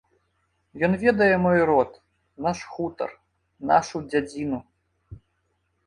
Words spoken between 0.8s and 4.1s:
Ён ведае мой род, наш хутар, нашу